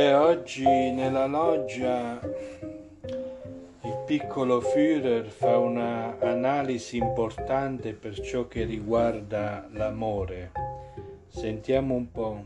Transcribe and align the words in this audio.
E 0.00 0.14
oggi 0.14 0.64
nella 0.64 1.26
loggia 1.26 2.18
il 3.82 4.02
piccolo 4.06 4.62
Führer 4.62 5.26
fa 5.26 5.58
un'analisi 5.58 6.96
importante 6.96 7.92
per 7.92 8.18
ciò 8.18 8.48
che 8.48 8.64
riguarda 8.64 9.68
l'amore. 9.72 10.52
Sentiamo 11.28 11.96
un 11.96 12.10
po'. 12.10 12.44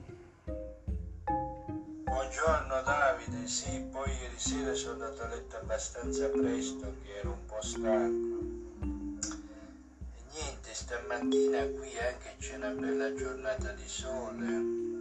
Buongiorno 2.03 2.83
Davide, 2.83 3.47
sì, 3.47 3.85
poi 3.89 4.11
ieri 4.11 4.35
sera 4.37 4.75
sono 4.75 5.05
andato 5.05 5.23
a 5.23 5.29
letto 5.29 5.55
abbastanza 5.55 6.29
presto 6.31 6.93
che 7.05 7.19
ero 7.21 7.31
un 7.31 7.45
po' 7.47 7.63
stanco. 7.63 8.43
E 8.83 10.23
niente, 10.33 10.71
stamattina 10.73 11.63
qui 11.67 11.91
anche 11.99 12.35
c'è 12.41 12.57
una 12.57 12.71
bella 12.71 13.15
giornata 13.15 13.71
di 13.71 13.87
sole 13.87 14.94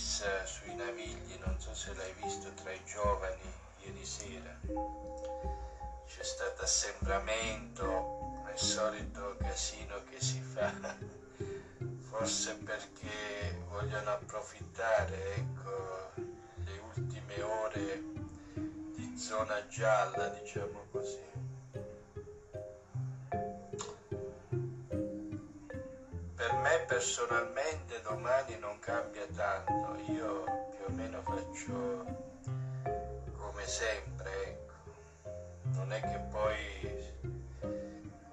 rissa 0.00 0.46
sui 0.46 0.74
Navigli, 0.74 1.38
non 1.44 1.60
so 1.60 1.74
se 1.74 1.92
l'hai 1.92 2.14
visto 2.22 2.50
tra 2.54 2.72
i 2.72 2.82
giovani 2.86 3.52
ieri 3.80 4.02
sera. 4.02 4.58
C'è 6.06 6.22
stato 6.22 6.62
assembramento, 6.62 8.42
il 8.50 8.58
solito 8.58 9.36
casino 9.38 10.02
che 10.04 10.18
si 10.18 10.40
fa, 10.40 10.72
forse 12.08 12.54
perché 12.64 13.62
vogliono 13.68 14.12
approfittare, 14.12 15.34
ecco, 15.34 16.12
le 16.64 16.80
ultime 16.96 17.42
ore 17.42 18.02
di 18.96 19.18
zona 19.18 19.66
gialla, 19.68 20.28
diciamo 20.28 20.86
così. 20.90 21.49
Personalmente 27.00 28.00
domani 28.02 28.58
non 28.58 28.78
cambia 28.78 29.26
tanto, 29.34 29.96
io 30.10 30.44
più 30.70 30.84
o 30.86 30.90
meno 30.90 31.22
faccio 31.22 32.04
come 33.36 33.66
sempre, 33.66 34.48
ecco. 34.48 34.72
Non 35.74 35.92
è 35.92 36.00
che 36.00 36.18
poi 36.30 37.14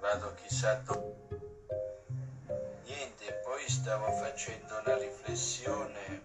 vado 0.00 0.34
chissà 0.34 0.74
dove. 0.84 1.16
Niente, 2.84 3.40
poi 3.44 3.68
stavo 3.68 4.10
facendo 4.12 4.80
una 4.84 4.96
riflessione, 4.96 6.22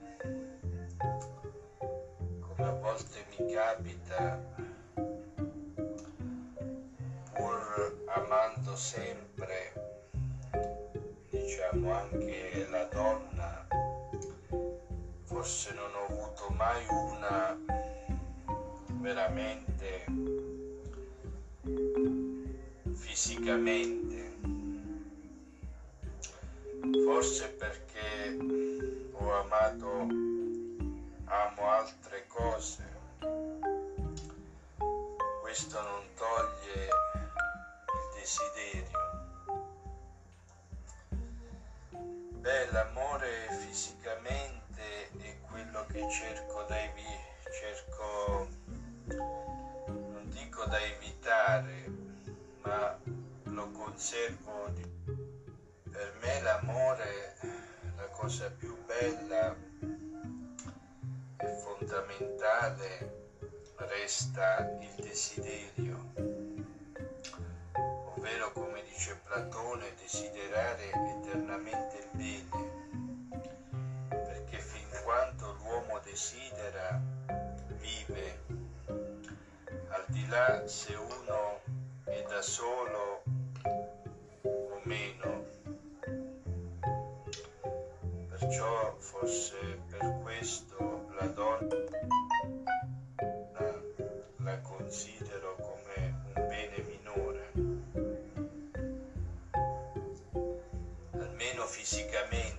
come 2.40 2.64
a 2.64 2.72
volte 2.72 3.26
mi 3.30 3.54
capita, 3.54 4.40
pur 7.34 8.04
amando 8.08 8.76
sempre 8.76 9.93
diciamo 11.54 11.94
anche 11.94 12.68
la 12.72 12.84
donna, 12.86 13.68
forse 15.26 15.72
non 15.76 15.94
ho 15.94 16.06
avuto 16.12 16.50
mai 16.50 16.84
una 16.90 17.56
veramente 19.02 20.06
fisicamente, 22.96 24.36
forse 27.06 27.50
perché 27.50 28.36
ho 29.12 29.34
amato, 29.34 30.08
amo 31.26 31.70
altre 31.70 32.26
cose, 32.26 32.84
questo 35.42 35.82
non 35.82 36.02
toglie 36.16 36.88
il 36.88 38.10
desiderio 38.16 38.83
Beh, 42.44 42.70
l'amore 42.72 43.48
fisicamente 43.52 45.10
è 45.18 45.40
quello 45.48 45.86
che 45.86 46.06
cerco 46.10 46.64
da, 46.64 46.78
evi- 46.78 47.02
cerco, 47.54 48.48
non 49.86 50.30
dico 50.30 50.66
da 50.66 50.78
evitare, 50.78 51.86
ma 52.64 53.00
lo 53.44 53.72
conservo. 53.72 54.68
Di... 54.74 54.84
Per 55.90 56.18
me 56.20 56.42
l'amore, 56.42 57.38
la 57.96 58.08
cosa 58.08 58.52
più 58.52 58.76
bella 58.84 59.56
e 61.38 61.48
fondamentale 61.48 63.32
resta 63.78 64.70
il 64.82 64.96
desiderio, 65.02 66.12
ovvero 68.18 68.52
come 68.52 68.84
dice 68.84 69.18
Platone, 69.24 69.94
desiderare 69.96 70.90
eternamente 70.90 71.93
desidera, 76.14 77.02
vive, 77.82 78.38
al 79.90 80.06
di 80.10 80.28
là 80.28 80.62
se 80.68 80.94
uno 80.94 81.60
è 82.04 82.24
da 82.30 82.40
solo 82.40 83.24
o 84.44 84.80
meno. 84.84 85.44
Perciò 88.30 88.96
forse 89.00 89.58
per 89.90 90.20
questo 90.22 91.08
la 91.20 91.26
donna 91.26 91.76
la 94.38 94.60
considero 94.60 95.56
come 95.56 96.14
un 96.36 96.48
bene 96.48 96.84
minore, 96.92 97.52
almeno 101.14 101.66
fisicamente, 101.66 102.53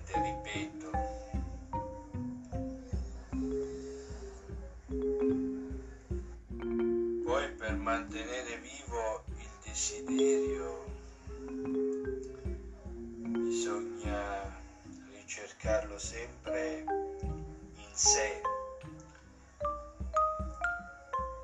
in 17.95 18.01
sé. 18.01 18.41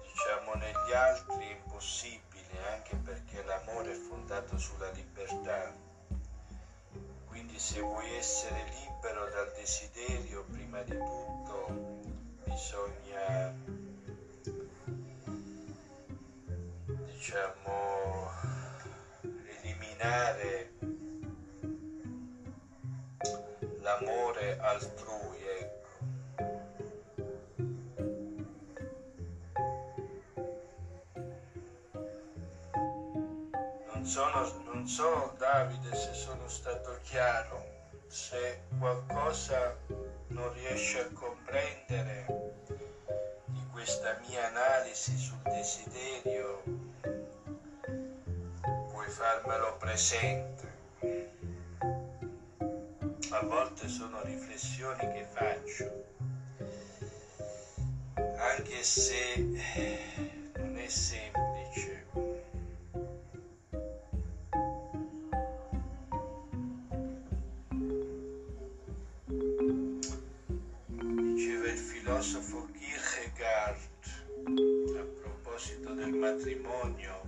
Diciamo 0.03 0.53
negli 0.55 0.93
altri 0.93 1.47
è 1.47 1.51
impossibile 1.51 2.67
anche 2.73 2.95
perché 2.97 3.41
l'amore 3.43 3.93
è 3.93 3.95
fondato 3.95 4.57
sulla 4.57 4.89
libertà. 4.91 5.73
Quindi 7.27 7.57
se 7.57 7.79
vuoi 7.79 8.13
essere 8.15 8.65
libero 8.65 9.29
dal 9.29 9.51
desiderio, 9.55 10.43
prima 10.51 10.81
di 10.81 10.91
tutto 10.91 11.99
bisogna 12.43 13.55
diciamo, 17.05 18.29
eliminare 19.61 20.73
l'amore 23.79 24.59
altrui, 24.59 25.20
sono, 34.11 34.63
non 34.65 34.85
so 34.85 35.33
Davide 35.37 35.95
se 35.95 36.13
sono 36.13 36.45
stato 36.49 36.99
chiaro, 37.03 37.63
se 38.07 38.63
qualcosa 38.77 39.73
non 40.27 40.51
riesci 40.51 40.97
a 40.97 41.07
comprendere 41.13 42.25
di 43.45 43.65
questa 43.71 44.19
mia 44.27 44.47
analisi 44.47 45.17
sul 45.17 45.39
desiderio 45.43 46.61
farmelo 49.21 49.75
presente. 49.77 50.79
A 53.29 53.41
volte 53.43 53.87
sono 53.87 54.23
riflessioni 54.23 54.99
che 54.99 55.27
faccio, 55.29 56.03
anche 58.15 58.83
se 58.83 59.35
non 60.57 60.77
è 60.77 60.87
semplice. 60.87 62.00
filosofo 72.21 72.67
Kierkegaard 72.77 73.79
a 74.95 75.03
proposito 75.21 75.91
del 75.95 76.13
matrimonio. 76.13 77.19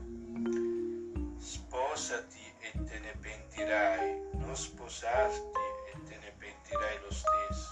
Sposati 1.40 2.54
e 2.60 2.72
te 2.84 3.00
ne 3.00 3.16
pentirai, 3.19 4.22
non 4.34 4.56
sposarti 4.56 5.66
e 5.92 6.04
te 6.06 6.16
ne 6.18 6.31
pentirai 6.38 7.00
lo 7.01 7.12
stesso. 7.12 7.69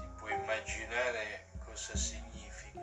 Ti 0.00 0.08
puoi 0.18 0.34
immaginare 0.34 1.46
cosa 1.64 1.96
significa. 1.96 2.80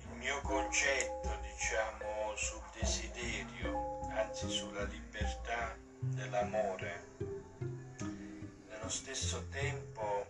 Il 0.00 0.16
mio 0.16 0.40
concetto, 0.40 1.38
diciamo, 1.42 2.34
sul 2.36 2.62
desiderio, 2.80 4.08
anzi 4.08 4.48
sulla 4.48 4.84
libertà 4.84 5.76
dell'amore 6.00 7.11
nello 8.82 8.94
stesso 8.94 9.46
tempo, 9.48 10.26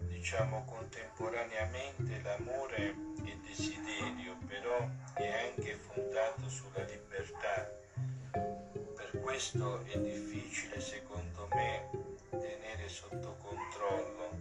diciamo 0.00 0.62
contemporaneamente, 0.66 2.20
l'amore 2.20 2.94
è 3.24 3.34
desiderio, 3.46 4.36
però 4.46 4.86
è 5.14 5.48
anche 5.48 5.74
fondato 5.74 6.46
sulla 6.50 6.84
libertà. 6.84 7.66
Per 8.30 9.20
questo 9.22 9.82
è 9.86 9.98
difficile, 9.98 10.80
secondo 10.80 11.48
me, 11.54 11.88
tenere 12.28 12.88
sotto 12.90 13.38
controllo. 13.38 14.36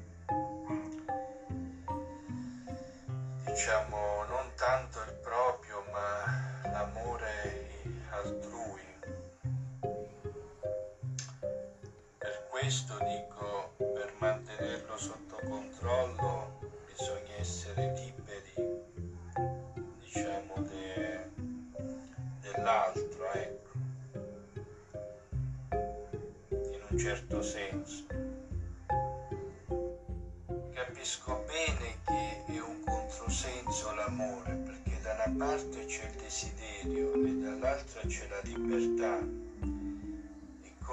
Diciamo 3.45 4.25
non 4.25 4.51
tanto 4.55 5.01
il 5.03 5.13
proprio, 5.21 5.81
ma 5.89 6.59
l'amore 6.69 7.79
altrui. 8.09 8.81
Per 12.17 12.47
questo 12.49 12.97
dico, 12.99 13.42
per 14.57 14.65
mantenerlo 14.67 14.97
sotto 14.97 15.39
controllo 15.47 16.59
bisogna 16.85 17.35
essere 17.37 17.93
liberi, 17.95 18.53
diciamo, 19.99 20.53
de, 20.69 21.29
dell'altro, 22.41 23.31
ecco, 23.31 23.71
in 26.51 26.81
un 26.89 26.97
certo 26.97 27.41
senso. 27.41 28.05
Capisco 30.73 31.43
bene 31.47 31.97
che 32.05 32.43
è 32.53 32.59
un 32.59 32.83
controsenso 32.83 33.93
l'amore, 33.95 34.53
perché 34.53 34.99
da 35.01 35.13
una 35.25 35.45
parte 35.45 35.85
c'è 35.85 36.05
il 36.05 36.15
desiderio 36.21 37.13
e 37.13 37.39
dall'altra 37.39 38.01
c'è 38.05 38.27
la 38.27 38.39
libertà. 38.43 39.52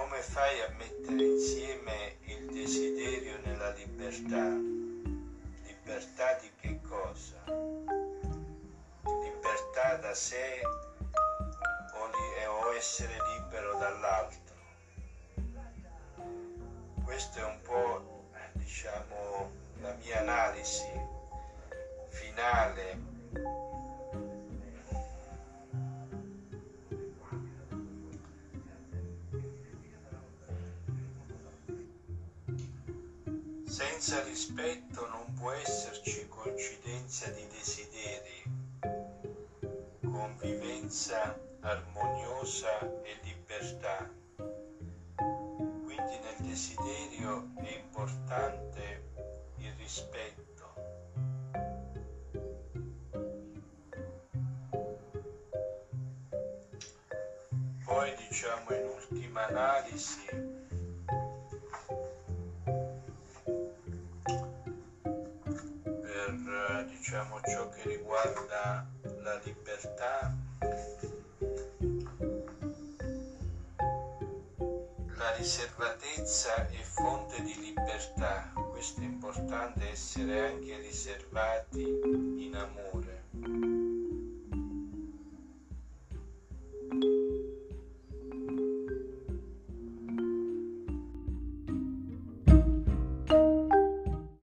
Come 0.01 0.23
fai 0.23 0.61
a 0.63 0.73
mettere 0.79 1.23
insieme 1.23 2.17
il 2.25 2.47
desiderio 2.47 3.39
nella 3.45 3.69
libertà? 3.73 4.49
Libertà 5.67 6.39
di 6.41 6.51
che 6.59 6.81
cosa? 6.89 7.37
Libertà 9.05 9.97
da 9.97 10.15
sé 10.15 10.63
o, 11.93 12.11
o 12.49 12.75
essere 12.75 13.15
libero 13.37 13.77
dall'altro? 13.79 14.57
Questo 17.05 17.39
è 17.39 17.45
un 17.45 17.61
po', 17.61 18.31
diciamo, 18.55 19.51
la 19.83 19.95
mia 20.03 20.21
analisi 20.21 20.89
finale 22.09 22.99
Senza 34.01 34.25
rispetto 34.25 35.07
non 35.09 35.35
può 35.35 35.51
esserci 35.51 36.27
coincidenza 36.27 37.29
di 37.33 37.47
desideri, 37.49 38.43
convivenza 40.01 41.39
armoniosa 41.61 42.81
e 43.03 43.19
libertà. 43.23 44.11
Quindi 45.17 46.19
nel 46.19 46.49
desiderio 46.49 47.51
è 47.57 47.77
importante 47.77 49.03
il 49.59 49.73
rispetto. 49.77 50.73
Poi 57.85 58.15
diciamo 58.17 58.75
in 58.75 58.87
ultima 58.97 59.47
analisi 59.47 60.60
per 66.31 66.85
diciamo 66.87 67.41
ciò 67.41 67.69
che 67.71 67.89
riguarda 67.89 68.87
la 69.23 69.41
libertà? 69.43 70.33
La 75.17 75.35
riservatezza 75.37 76.69
è 76.69 76.83
fonte 76.83 77.43
di 77.43 77.59
libertà. 77.61 78.53
Questo 78.71 79.01
è 79.01 79.05
importante 79.05 79.91
essere 79.91 80.51
anche 80.51 80.79
riservati 80.79 81.83
in 81.83 82.55
amore 82.55 83.10